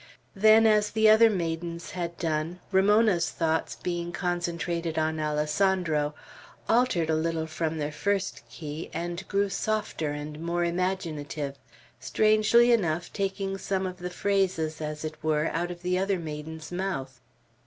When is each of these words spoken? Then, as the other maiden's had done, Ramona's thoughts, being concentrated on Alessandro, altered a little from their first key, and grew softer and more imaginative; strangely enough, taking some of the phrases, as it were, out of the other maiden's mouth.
Then, 0.33 0.65
as 0.65 0.89
the 0.89 1.07
other 1.11 1.29
maiden's 1.29 1.91
had 1.91 2.17
done, 2.17 2.59
Ramona's 2.71 3.29
thoughts, 3.29 3.75
being 3.75 4.11
concentrated 4.11 4.97
on 4.97 5.19
Alessandro, 5.19 6.15
altered 6.67 7.11
a 7.11 7.15
little 7.15 7.45
from 7.45 7.77
their 7.77 7.91
first 7.91 8.41
key, 8.49 8.89
and 8.95 9.23
grew 9.27 9.47
softer 9.47 10.09
and 10.09 10.39
more 10.41 10.63
imaginative; 10.63 11.55
strangely 11.99 12.71
enough, 12.71 13.13
taking 13.13 13.59
some 13.59 13.85
of 13.85 13.97
the 13.99 14.09
phrases, 14.09 14.81
as 14.81 15.05
it 15.05 15.23
were, 15.23 15.49
out 15.49 15.69
of 15.69 15.83
the 15.83 15.99
other 15.99 16.17
maiden's 16.17 16.71
mouth. 16.71 17.21